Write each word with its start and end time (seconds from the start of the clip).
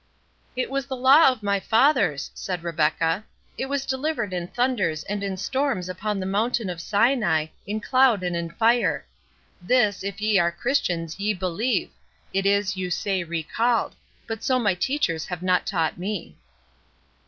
"It 0.55 0.71
was 0.71 0.87
the 0.87 0.95
law 0.95 1.29
of 1.31 1.43
my 1.43 1.59
fathers," 1.59 2.31
said 2.33 2.63
Rebecca; 2.63 3.23
"it 3.55 3.67
was 3.67 3.85
delivered 3.85 4.33
in 4.33 4.47
thunders 4.47 5.03
and 5.03 5.21
in 5.23 5.37
storms 5.37 5.87
upon 5.87 6.19
the 6.19 6.25
mountain 6.25 6.71
of 6.71 6.81
Sinai, 6.81 7.45
in 7.67 7.81
cloud 7.81 8.23
and 8.23 8.35
in 8.35 8.49
fire. 8.49 9.05
This, 9.61 10.03
if 10.03 10.19
ye 10.19 10.39
are 10.39 10.51
Christians, 10.51 11.19
ye 11.19 11.35
believe—it 11.35 12.47
is, 12.47 12.75
you 12.75 12.89
say, 12.89 13.23
recalled; 13.23 13.93
but 14.25 14.41
so 14.41 14.57
my 14.57 14.73
teachers 14.73 15.27
have 15.27 15.43
not 15.43 15.67
taught 15.67 15.99
me." 15.99 16.35